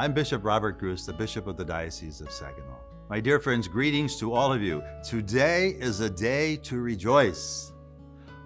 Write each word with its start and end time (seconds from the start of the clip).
I'm 0.00 0.12
Bishop 0.12 0.44
Robert 0.44 0.78
Gruss, 0.78 1.04
the 1.04 1.12
Bishop 1.12 1.48
of 1.48 1.56
the 1.56 1.64
Diocese 1.64 2.20
of 2.20 2.30
Saginaw. 2.30 2.78
My 3.10 3.18
dear 3.18 3.40
friends, 3.40 3.66
greetings 3.66 4.14
to 4.20 4.32
all 4.32 4.52
of 4.52 4.62
you. 4.62 4.80
Today 5.02 5.70
is 5.70 5.98
a 5.98 6.08
day 6.08 6.54
to 6.58 6.78
rejoice. 6.78 7.72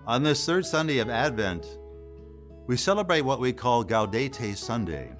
On 0.06 0.22
this 0.22 0.46
third 0.46 0.64
Sunday 0.64 0.96
of 1.00 1.10
Advent, 1.10 1.78
we 2.66 2.78
celebrate 2.78 3.20
what 3.20 3.38
we 3.38 3.52
call 3.52 3.84
Gaudete 3.84 4.56
Sunday. 4.56 5.12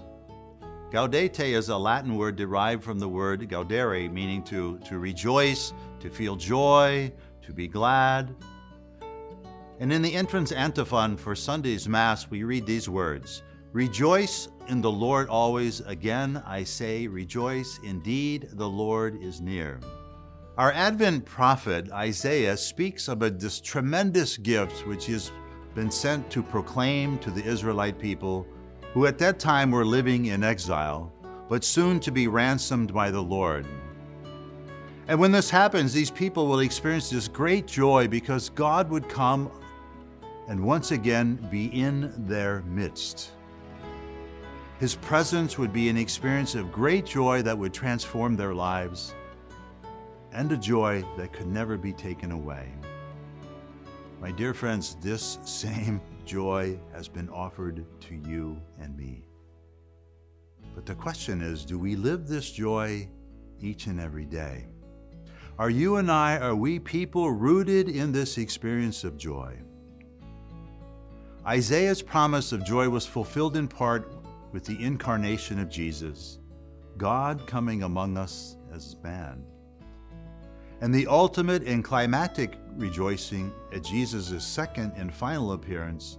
Gaudete 0.91 1.53
is 1.53 1.69
a 1.69 1.77
Latin 1.77 2.17
word 2.17 2.37
derived 2.37 2.83
from 2.83 2.99
the 2.99 3.11
word 3.11 3.47
gaudere, 3.51 4.11
meaning 4.11 4.43
to, 4.45 4.79
to 4.87 4.99
rejoice, 4.99 5.75
to 6.01 6.09
feel 6.09 6.35
joy, 6.35 7.13
to 7.43 7.53
be 7.53 7.69
glad. 7.69 8.35
And 9.81 9.93
in 9.93 10.01
the 10.01 10.15
entrance 10.15 10.51
antiphon 10.51 11.19
for 11.19 11.35
Sunday's 11.35 11.87
Mass, 11.91 12.31
we 12.31 12.43
read 12.43 12.65
these 12.65 12.89
words 12.89 13.43
Rejoice 13.73 14.49
in 14.69 14.83
the 14.83 14.91
Lord 14.91 15.29
always. 15.31 15.81
Again, 15.81 16.43
I 16.47 16.63
say, 16.63 17.07
rejoice. 17.07 17.81
Indeed, 17.83 18.49
the 18.53 18.69
Lord 18.69 19.23
is 19.23 19.41
near. 19.41 19.81
Our 20.59 20.73
Advent 20.73 21.25
prophet, 21.25 21.91
Isaiah, 21.91 22.59
speaks 22.59 23.09
of 23.09 23.23
a, 23.23 23.31
this 23.31 23.61
tremendous 23.61 24.37
gift 24.37 24.87
which 24.87 25.07
has 25.07 25.33
been 25.75 25.91
sent 25.91 26.29
to 26.31 26.43
proclaim 26.43 27.19
to 27.21 27.31
the 27.31 27.43
Israelite 27.43 27.99
people 27.99 28.47
who 28.93 29.07
at 29.07 29.19
that 29.19 29.39
time 29.39 29.71
were 29.71 29.87
living 29.87 30.27
in 30.27 30.45
exile, 30.45 31.11
but 31.49 31.65
soon 31.65 31.99
to 32.01 32.13
be 32.13 32.29
ransomed 32.29 32.93
by 32.93 33.11
the 33.11 33.23
Lord. 33.23 33.67
And 35.09 35.19
when 35.19 35.33
this 35.33 35.49
happens, 35.49 35.95
these 35.95 36.11
people 36.11 36.47
will 36.47 36.61
experience 36.61 37.09
this 37.09 37.27
great 37.27 37.67
joy 37.67 38.07
because 38.07 38.51
God 38.51 38.91
would 38.91 39.09
come 39.09 39.51
and 40.49 40.63
once 40.63 40.91
again 40.91 41.37
be 41.51 41.67
in 41.69 42.13
their 42.27 42.61
midst. 42.67 43.31
His 44.83 44.97
presence 44.97 45.59
would 45.59 45.73
be 45.73 45.89
an 45.89 45.97
experience 45.97 46.57
of 46.57 46.73
great 46.73 47.07
joy 47.07 47.41
that 47.43 47.57
would 47.57 47.73
transform 47.73 48.35
their 48.35 48.53
lives 48.53 49.15
and 50.33 50.51
a 50.51 50.57
joy 50.57 51.05
that 51.17 51.33
could 51.33 51.47
never 51.47 51.79
be 51.79 51.93
taken 51.93 52.33
away. 52.33 52.69
My 54.21 54.33
dear 54.33 54.53
friends, 54.53 54.97
this 55.01 55.39
same 55.45 56.01
joy 56.25 56.77
has 56.93 57.07
been 57.07 57.29
offered 57.29 57.87
to 58.01 58.15
you 58.29 58.61
and 58.81 58.97
me. 58.97 59.23
But 60.75 60.85
the 60.85 60.97
question 60.97 61.43
is 61.43 61.65
do 61.65 61.79
we 61.79 61.95
live 61.95 62.27
this 62.27 62.51
joy 62.51 63.09
each 63.61 63.87
and 63.87 64.01
every 64.01 64.25
day? 64.25 64.67
Are 65.61 65.71
you 65.71 65.99
and 65.99 66.11
I, 66.11 66.39
are 66.39 66.57
we 66.57 66.81
people 66.81 67.31
rooted 67.31 67.89
in 67.89 68.11
this 68.11 68.37
experience 68.37 69.05
of 69.05 69.17
joy? 69.17 69.57
Isaiah's 71.47 72.03
promise 72.03 72.51
of 72.51 72.65
joy 72.65 72.89
was 72.89 73.07
fulfilled 73.07 73.57
in 73.57 73.69
part 73.69 74.22
with 74.53 74.65
the 74.65 74.83
incarnation 74.83 75.59
of 75.59 75.69
Jesus, 75.69 76.39
God 76.99 77.47
coming 77.47 77.83
among 77.83 78.17
us 78.17 78.57
as 78.73 78.97
man. 79.03 79.45
And 80.81 80.95
the 80.95 81.07
ultimate 81.07 81.63
and 81.63 81.83
climactic 81.83 82.59
rejoicing 82.77 83.53
at 83.73 83.85
Jesus' 83.85 84.45
second 84.45 84.93
and 84.97 85.13
final 85.13 85.53
appearance 85.53 86.19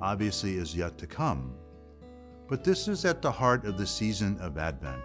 obviously 0.00 0.56
is 0.56 0.76
yet 0.76 0.98
to 0.98 1.06
come. 1.06 1.54
But 2.48 2.64
this 2.64 2.88
is 2.88 3.04
at 3.04 3.22
the 3.22 3.32
heart 3.32 3.64
of 3.64 3.78
the 3.78 3.86
season 3.86 4.36
of 4.40 4.58
Advent. 4.58 5.04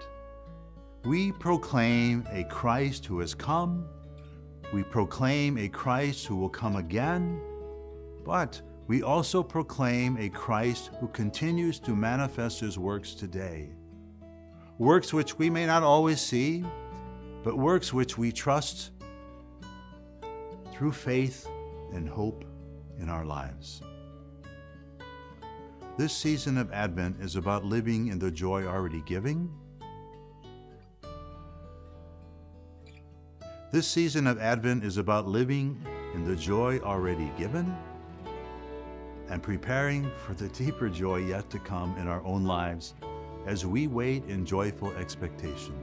We 1.05 1.31
proclaim 1.31 2.27
a 2.31 2.43
Christ 2.45 3.05
who 3.05 3.19
has 3.19 3.33
come, 3.33 3.87
we 4.73 4.83
proclaim 4.83 5.57
a 5.57 5.69
Christ 5.69 6.25
who 6.25 6.35
will 6.35 6.49
come 6.49 6.75
again, 6.75 7.39
but 8.25 8.61
we 8.87 9.03
also 9.03 9.43
proclaim 9.43 10.17
a 10.17 10.29
Christ 10.29 10.91
who 10.99 11.09
continues 11.09 11.77
to 11.79 11.95
manifest 11.95 12.61
his 12.61 12.79
works 12.79 13.13
today. 13.13 13.69
Works 14.77 15.13
which 15.13 15.37
we 15.37 15.49
may 15.49 15.65
not 15.65 15.83
always 15.83 16.21
see, 16.21 16.63
but 17.43 17.57
works 17.57 17.91
which 17.91 18.17
we 18.17 18.31
trust 18.31 18.91
through 20.71 20.93
faith 20.93 21.49
and 21.91 22.07
hope 22.07 22.45
in 22.99 23.09
our 23.09 23.25
lives. 23.25 23.81
This 25.97 26.15
season 26.15 26.57
of 26.57 26.71
Advent 26.71 27.17
is 27.21 27.35
about 27.35 27.65
living 27.65 28.07
in 28.07 28.19
the 28.19 28.31
joy 28.31 28.65
already 28.65 29.01
giving. 29.05 29.51
This 33.71 33.87
season 33.87 34.27
of 34.27 34.39
Advent 34.39 34.85
is 34.85 34.97
about 34.97 35.27
living 35.27 35.85
in 36.13 36.23
the 36.23 36.35
joy 36.35 36.79
already 36.79 37.29
given 37.37 37.75
and 39.29 39.43
preparing 39.43 40.09
for 40.25 40.33
the 40.33 40.47
deeper 40.49 40.89
joy 40.89 41.17
yet 41.17 41.49
to 41.49 41.59
come 41.59 41.95
in 41.97 42.07
our 42.07 42.23
own 42.23 42.45
lives 42.45 42.93
as 43.45 43.65
we 43.65 43.87
wait 43.87 44.23
in 44.25 44.45
joyful 44.45 44.91
expectation. 44.97 45.75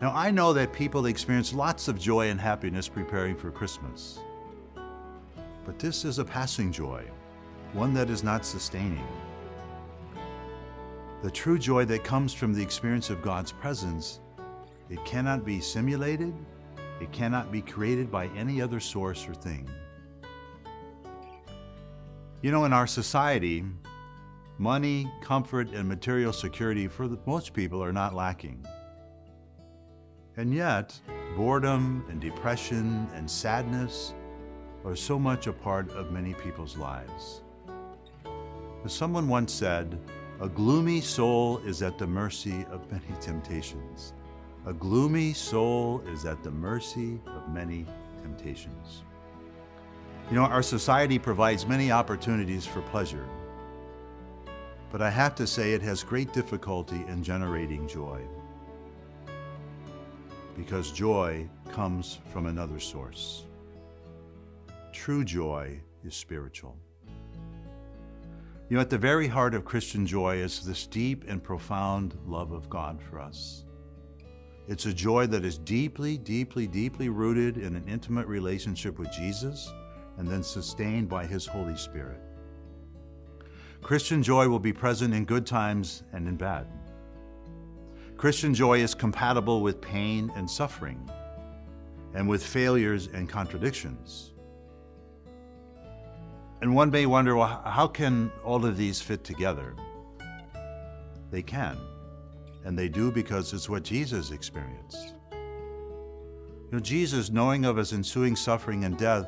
Now, 0.00 0.12
I 0.14 0.30
know 0.30 0.52
that 0.54 0.72
people 0.72 1.06
experience 1.06 1.52
lots 1.52 1.88
of 1.88 1.98
joy 1.98 2.30
and 2.30 2.40
happiness 2.40 2.88
preparing 2.88 3.36
for 3.36 3.50
Christmas. 3.50 4.18
But 5.64 5.78
this 5.78 6.04
is 6.04 6.18
a 6.18 6.24
passing 6.24 6.72
joy, 6.72 7.04
one 7.74 7.92
that 7.94 8.08
is 8.08 8.24
not 8.24 8.46
sustaining. 8.46 9.06
The 11.22 11.30
true 11.30 11.58
joy 11.58 11.84
that 11.84 12.02
comes 12.02 12.32
from 12.32 12.54
the 12.54 12.62
experience 12.62 13.10
of 13.10 13.20
God's 13.20 13.52
presence, 13.52 14.20
it 14.88 15.04
cannot 15.04 15.44
be 15.44 15.60
simulated, 15.60 16.34
it 17.00 17.12
cannot 17.12 17.52
be 17.52 17.60
created 17.60 18.10
by 18.10 18.28
any 18.28 18.62
other 18.62 18.80
source 18.80 19.28
or 19.28 19.34
thing. 19.34 19.68
You 22.42 22.50
know, 22.50 22.64
in 22.64 22.72
our 22.72 22.86
society, 22.86 23.62
money, 24.56 25.12
comfort, 25.20 25.72
and 25.72 25.86
material 25.86 26.32
security 26.32 26.88
for 26.88 27.06
the, 27.06 27.18
most 27.26 27.52
people 27.52 27.84
are 27.84 27.92
not 27.92 28.14
lacking. 28.14 28.64
And 30.38 30.54
yet, 30.54 30.98
boredom 31.36 32.02
and 32.08 32.18
depression 32.18 33.06
and 33.14 33.30
sadness 33.30 34.14
are 34.86 34.96
so 34.96 35.18
much 35.18 35.48
a 35.48 35.52
part 35.52 35.90
of 35.90 36.12
many 36.12 36.32
people's 36.32 36.78
lives. 36.78 37.42
As 38.86 38.94
someone 38.94 39.28
once 39.28 39.52
said, 39.52 39.98
a 40.40 40.48
gloomy 40.48 41.02
soul 41.02 41.58
is 41.66 41.82
at 41.82 41.98
the 41.98 42.06
mercy 42.06 42.64
of 42.70 42.90
many 42.90 43.12
temptations. 43.20 44.14
A 44.64 44.72
gloomy 44.72 45.34
soul 45.34 46.02
is 46.06 46.24
at 46.24 46.42
the 46.42 46.50
mercy 46.50 47.20
of 47.26 47.52
many 47.52 47.84
temptations. 48.22 49.02
You 50.30 50.36
know, 50.36 50.44
our 50.44 50.62
society 50.62 51.18
provides 51.18 51.66
many 51.66 51.90
opportunities 51.90 52.64
for 52.64 52.82
pleasure, 52.82 53.26
but 54.92 55.02
I 55.02 55.10
have 55.10 55.34
to 55.34 55.46
say 55.46 55.72
it 55.72 55.82
has 55.82 56.04
great 56.04 56.32
difficulty 56.32 57.04
in 57.08 57.24
generating 57.24 57.88
joy. 57.88 58.20
Because 60.56 60.92
joy 60.92 61.48
comes 61.72 62.20
from 62.32 62.46
another 62.46 62.78
source. 62.78 63.44
True 64.92 65.24
joy 65.24 65.80
is 66.04 66.14
spiritual. 66.14 66.76
You 68.68 68.76
know, 68.76 68.80
at 68.82 68.90
the 68.90 68.98
very 68.98 69.26
heart 69.26 69.52
of 69.52 69.64
Christian 69.64 70.06
joy 70.06 70.36
is 70.36 70.64
this 70.64 70.86
deep 70.86 71.24
and 71.26 71.42
profound 71.42 72.16
love 72.24 72.52
of 72.52 72.70
God 72.70 73.02
for 73.02 73.18
us. 73.18 73.64
It's 74.68 74.86
a 74.86 74.94
joy 74.94 75.26
that 75.26 75.44
is 75.44 75.58
deeply, 75.58 76.16
deeply, 76.18 76.68
deeply 76.68 77.08
rooted 77.08 77.56
in 77.56 77.74
an 77.74 77.88
intimate 77.88 78.28
relationship 78.28 78.96
with 78.96 79.10
Jesus 79.10 79.72
and 80.20 80.28
then 80.28 80.42
sustained 80.42 81.08
by 81.08 81.24
His 81.24 81.46
Holy 81.46 81.76
Spirit. 81.78 82.20
Christian 83.80 84.22
joy 84.22 84.48
will 84.48 84.58
be 84.58 84.72
present 84.72 85.14
in 85.14 85.24
good 85.24 85.46
times 85.46 86.02
and 86.12 86.28
in 86.28 86.36
bad. 86.36 86.66
Christian 88.18 88.52
joy 88.52 88.80
is 88.80 88.94
compatible 88.94 89.62
with 89.62 89.80
pain 89.80 90.30
and 90.36 90.48
suffering, 90.48 91.10
and 92.12 92.28
with 92.28 92.44
failures 92.44 93.08
and 93.14 93.30
contradictions. 93.30 94.32
And 96.60 96.74
one 96.74 96.90
may 96.90 97.06
wonder 97.06 97.34
well, 97.34 97.62
how 97.64 97.86
can 97.86 98.30
all 98.44 98.66
of 98.66 98.76
these 98.76 99.00
fit 99.00 99.24
together? 99.24 99.74
They 101.30 101.40
can, 101.40 101.78
and 102.66 102.78
they 102.78 102.90
do 102.90 103.10
because 103.10 103.54
it's 103.54 103.70
what 103.70 103.84
Jesus 103.84 104.32
experienced. 104.32 105.14
You 105.32 106.72
know, 106.72 106.80
Jesus, 106.80 107.30
knowing 107.30 107.64
of 107.64 107.78
his 107.78 107.94
ensuing 107.94 108.36
suffering 108.36 108.84
and 108.84 108.98
death, 108.98 109.26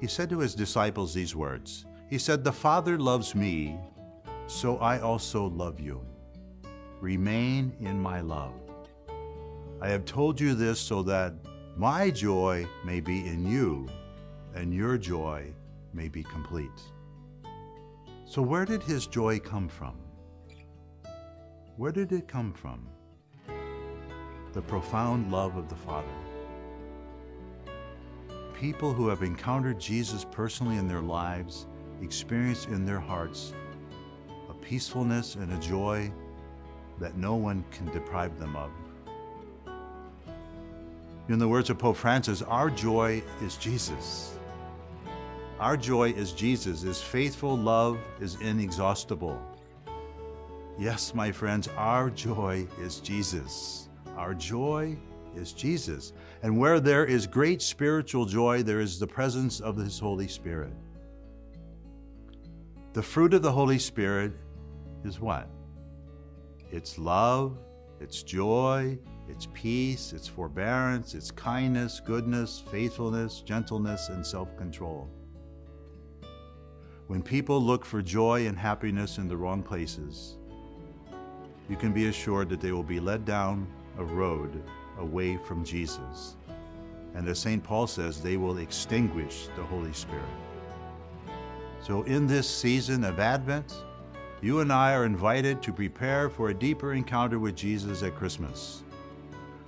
he 0.00 0.06
said 0.06 0.30
to 0.30 0.38
his 0.38 0.54
disciples 0.54 1.14
these 1.14 1.34
words 1.34 1.86
He 2.08 2.18
said, 2.18 2.44
The 2.44 2.52
Father 2.52 2.98
loves 2.98 3.34
me, 3.34 3.78
so 4.46 4.78
I 4.78 5.00
also 5.00 5.46
love 5.46 5.80
you. 5.80 6.04
Remain 7.00 7.72
in 7.80 8.00
my 8.00 8.20
love. 8.20 8.54
I 9.80 9.88
have 9.88 10.04
told 10.04 10.40
you 10.40 10.54
this 10.54 10.80
so 10.80 11.02
that 11.02 11.34
my 11.76 12.10
joy 12.10 12.66
may 12.84 13.00
be 13.00 13.26
in 13.26 13.46
you 13.46 13.88
and 14.54 14.72
your 14.72 14.96
joy 14.96 15.52
may 15.92 16.08
be 16.08 16.22
complete. 16.22 16.80
So, 18.24 18.40
where 18.40 18.64
did 18.64 18.82
his 18.82 19.06
joy 19.06 19.38
come 19.38 19.68
from? 19.68 19.96
Where 21.76 21.92
did 21.92 22.12
it 22.12 22.28
come 22.28 22.52
from? 22.52 22.86
The 24.52 24.62
profound 24.62 25.32
love 25.32 25.56
of 25.56 25.68
the 25.68 25.74
Father 25.74 26.23
people 28.64 28.94
who 28.94 29.08
have 29.08 29.22
encountered 29.22 29.78
Jesus 29.78 30.24
personally 30.30 30.78
in 30.78 30.88
their 30.88 31.02
lives 31.02 31.66
experience 32.00 32.64
in 32.64 32.86
their 32.86 32.98
hearts 32.98 33.52
a 34.48 34.54
peacefulness 34.54 35.34
and 35.34 35.52
a 35.52 35.58
joy 35.58 36.10
that 36.98 37.14
no 37.14 37.34
one 37.34 37.62
can 37.70 37.84
deprive 37.92 38.38
them 38.38 38.56
of. 38.56 38.70
In 41.28 41.38
the 41.38 41.46
words 41.46 41.68
of 41.68 41.78
Pope 41.78 41.98
Francis, 41.98 42.40
our 42.40 42.70
joy 42.70 43.22
is 43.42 43.58
Jesus. 43.58 44.38
Our 45.60 45.76
joy 45.76 46.12
is 46.12 46.32
Jesus. 46.32 46.80
His 46.80 47.02
faithful 47.02 47.58
love 47.58 47.98
is 48.18 48.40
inexhaustible. 48.40 49.38
Yes, 50.78 51.14
my 51.14 51.30
friends, 51.30 51.68
our 51.76 52.08
joy 52.08 52.66
is 52.80 53.00
Jesus. 53.00 53.90
Our 54.16 54.32
joy 54.32 54.96
is 55.36 55.52
Jesus. 55.52 56.12
And 56.42 56.58
where 56.58 56.80
there 56.80 57.04
is 57.04 57.26
great 57.26 57.62
spiritual 57.62 58.26
joy, 58.26 58.62
there 58.62 58.80
is 58.80 58.98
the 58.98 59.06
presence 59.06 59.60
of 59.60 59.76
His 59.76 59.98
Holy 59.98 60.28
Spirit. 60.28 60.72
The 62.92 63.02
fruit 63.02 63.34
of 63.34 63.42
the 63.42 63.52
Holy 63.52 63.78
Spirit 63.78 64.32
is 65.04 65.20
what? 65.20 65.48
It's 66.70 66.98
love, 66.98 67.58
it's 68.00 68.22
joy, 68.22 68.98
it's 69.28 69.48
peace, 69.54 70.12
it's 70.12 70.28
forbearance, 70.28 71.14
it's 71.14 71.30
kindness, 71.30 72.00
goodness, 72.04 72.62
faithfulness, 72.70 73.40
gentleness, 73.40 74.08
and 74.10 74.24
self 74.24 74.56
control. 74.56 75.08
When 77.06 77.22
people 77.22 77.60
look 77.62 77.84
for 77.84 78.00
joy 78.00 78.46
and 78.46 78.58
happiness 78.58 79.18
in 79.18 79.28
the 79.28 79.36
wrong 79.36 79.62
places, 79.62 80.36
you 81.68 81.76
can 81.76 81.92
be 81.92 82.06
assured 82.06 82.48
that 82.50 82.60
they 82.60 82.72
will 82.72 82.82
be 82.82 83.00
led 83.00 83.24
down 83.24 83.66
a 83.98 84.04
road 84.04 84.62
away 84.98 85.36
from 85.36 85.64
Jesus. 85.64 86.36
And 87.14 87.28
as 87.28 87.38
St. 87.38 87.62
Paul 87.62 87.86
says, 87.86 88.20
they 88.20 88.36
will 88.36 88.58
extinguish 88.58 89.48
the 89.56 89.62
Holy 89.62 89.92
Spirit. 89.92 90.24
So, 91.80 92.02
in 92.02 92.26
this 92.26 92.48
season 92.48 93.04
of 93.04 93.20
Advent, 93.20 93.84
you 94.40 94.60
and 94.60 94.72
I 94.72 94.94
are 94.94 95.04
invited 95.04 95.62
to 95.62 95.72
prepare 95.72 96.28
for 96.28 96.48
a 96.48 96.54
deeper 96.54 96.92
encounter 96.92 97.38
with 97.38 97.54
Jesus 97.56 98.02
at 98.02 98.16
Christmas. 98.16 98.82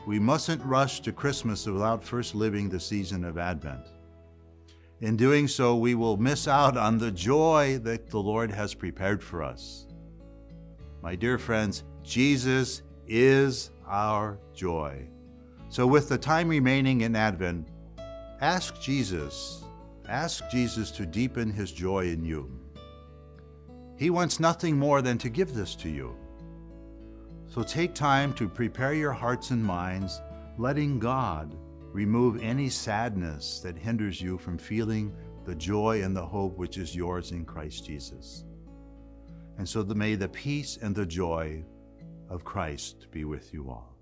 We 0.06 0.18
mustn't 0.18 0.64
rush 0.64 1.00
to 1.00 1.12
Christmas 1.12 1.66
without 1.66 2.04
first 2.04 2.34
living 2.34 2.68
the 2.68 2.80
season 2.80 3.24
of 3.24 3.38
Advent. 3.38 3.86
In 5.00 5.16
doing 5.16 5.46
so, 5.46 5.76
we 5.76 5.94
will 5.94 6.16
miss 6.16 6.48
out 6.48 6.76
on 6.76 6.98
the 6.98 7.10
joy 7.10 7.78
that 7.82 8.08
the 8.08 8.20
Lord 8.20 8.50
has 8.50 8.72
prepared 8.72 9.22
for 9.22 9.42
us. 9.42 9.86
My 11.02 11.14
dear 11.14 11.38
friends, 11.38 11.84
Jesus 12.02 12.82
is 13.06 13.70
our 13.86 14.38
joy. 14.54 15.06
So, 15.68 15.86
with 15.86 16.08
the 16.08 16.18
time 16.18 16.48
remaining 16.48 17.00
in 17.00 17.16
Advent, 17.16 17.68
ask 18.40 18.80
Jesus, 18.80 19.64
ask 20.08 20.48
Jesus 20.50 20.90
to 20.92 21.04
deepen 21.04 21.50
his 21.50 21.72
joy 21.72 22.06
in 22.06 22.24
you. 22.24 22.50
He 23.96 24.10
wants 24.10 24.38
nothing 24.38 24.76
more 24.76 25.02
than 25.02 25.18
to 25.18 25.28
give 25.28 25.54
this 25.54 25.74
to 25.76 25.88
you. 25.88 26.14
So, 27.48 27.62
take 27.62 27.94
time 27.94 28.32
to 28.34 28.48
prepare 28.48 28.94
your 28.94 29.12
hearts 29.12 29.50
and 29.50 29.64
minds, 29.64 30.20
letting 30.56 30.98
God 30.98 31.56
remove 31.92 32.42
any 32.42 32.68
sadness 32.68 33.60
that 33.60 33.76
hinders 33.76 34.20
you 34.20 34.38
from 34.38 34.58
feeling 34.58 35.14
the 35.44 35.54
joy 35.54 36.02
and 36.02 36.14
the 36.14 36.24
hope 36.24 36.56
which 36.58 36.76
is 36.76 36.94
yours 36.94 37.32
in 37.32 37.44
Christ 37.44 37.86
Jesus. 37.86 38.44
And 39.58 39.68
so, 39.68 39.82
may 39.82 40.14
the 40.14 40.28
peace 40.28 40.78
and 40.80 40.94
the 40.94 41.06
joy 41.06 41.64
of 42.28 42.44
Christ 42.44 43.06
be 43.10 43.24
with 43.24 43.52
you 43.52 43.70
all. 43.70 43.95